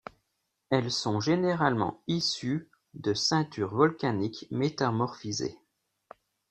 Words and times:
Elles 0.71 0.89
sont 0.91 1.19
généralement 1.19 2.01
issues 2.07 2.71
de 2.95 3.13
ceintures 3.13 3.75
volcaniques 3.75 4.47
métamorphisées. 4.49 5.59